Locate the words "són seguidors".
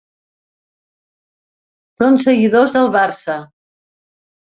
2.01-2.77